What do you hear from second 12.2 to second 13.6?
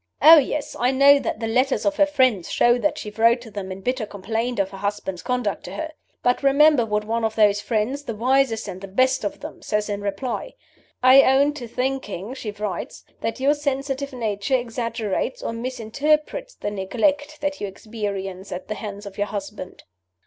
she writes, 'that your